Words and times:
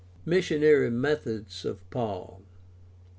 Missionary 0.25 0.89
methods 0.89 1.63
of 1.63 1.87
Paul. 1.91 2.41